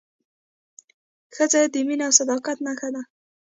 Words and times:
ښځه 1.35 1.61
د 1.73 1.75
مینې 1.87 2.03
او 2.07 2.11
صداقت 2.19 2.57
نښه 2.65 2.89
ده. 2.95 3.01